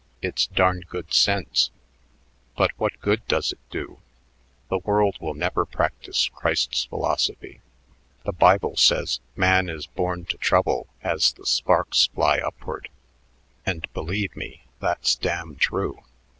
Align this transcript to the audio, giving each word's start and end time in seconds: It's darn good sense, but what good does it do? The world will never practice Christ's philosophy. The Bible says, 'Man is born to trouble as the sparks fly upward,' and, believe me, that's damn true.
It's 0.19 0.47
darn 0.47 0.81
good 0.89 1.13
sense, 1.13 1.69
but 2.57 2.71
what 2.77 2.99
good 3.01 3.21
does 3.27 3.51
it 3.51 3.59
do? 3.69 3.99
The 4.67 4.79
world 4.79 5.17
will 5.21 5.35
never 5.35 5.63
practice 5.63 6.27
Christ's 6.33 6.85
philosophy. 6.85 7.61
The 8.25 8.31
Bible 8.33 8.75
says, 8.77 9.19
'Man 9.35 9.69
is 9.69 9.85
born 9.85 10.25
to 10.25 10.37
trouble 10.37 10.87
as 11.03 11.33
the 11.33 11.45
sparks 11.45 12.07
fly 12.07 12.39
upward,' 12.39 12.89
and, 13.63 13.85
believe 13.93 14.35
me, 14.35 14.63
that's 14.79 15.15
damn 15.15 15.55
true. 15.55 16.01